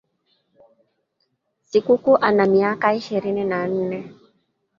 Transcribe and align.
Sikuku 1.69 2.11
ana 2.17 2.45
miaka 2.45 2.93
ishirini 2.93 3.43
na 3.43 3.67
nne 3.67 4.11